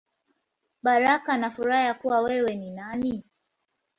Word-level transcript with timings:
Baraka 0.83 1.37
na 1.37 1.49
Furaha 1.49 1.83
Ya 1.83 1.93
Kuwa 1.93 2.19
Wewe 2.21 2.55
Ni 2.55 2.71
Nani. 2.71 3.23